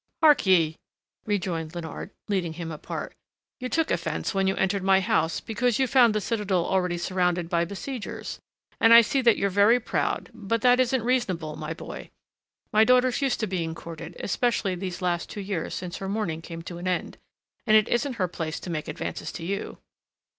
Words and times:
"Hark 0.23 0.47
ye," 0.47 0.77
rejoined 1.27 1.73
Léonard, 1.73 2.09
leading 2.27 2.53
him 2.53 2.71
apart, 2.71 3.13
"you 3.59 3.69
took 3.69 3.91
offence 3.91 4.33
when 4.33 4.47
you 4.47 4.55
entered 4.55 4.81
my 4.81 4.99
house, 4.99 5.39
because 5.39 5.77
you 5.77 5.85
found 5.85 6.15
the 6.15 6.19
citadel 6.19 6.65
already 6.65 6.97
surrounded 6.97 7.49
by 7.49 7.65
besiegers, 7.65 8.39
and 8.79 8.95
I 8.95 9.01
see 9.01 9.21
that 9.21 9.37
you're 9.37 9.51
very 9.51 9.79
proud; 9.79 10.31
but 10.33 10.61
that 10.63 10.79
isn't 10.79 11.03
reasonable, 11.03 11.55
my 11.55 11.75
boy. 11.75 12.09
My 12.73 12.83
daughter's 12.83 13.21
used 13.21 13.39
to 13.41 13.45
being 13.47 13.75
courted, 13.75 14.17
especially 14.19 14.73
these 14.73 15.03
last 15.03 15.29
two 15.29 15.41
years 15.41 15.75
since 15.75 15.97
her 15.97 16.09
mourning 16.09 16.41
came 16.41 16.63
to 16.63 16.79
an 16.79 16.87
end, 16.87 17.19
and 17.67 17.77
it 17.77 17.87
isn't 17.87 18.13
her 18.13 18.27
place 18.27 18.59
to 18.61 18.71
make 18.71 18.87
advances 18.87 19.31
to 19.33 19.45
you." 19.45 19.77